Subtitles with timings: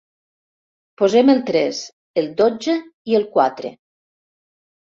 [1.01, 1.81] Posem el tres,
[2.21, 2.79] el dotze
[3.13, 3.75] i el quatre.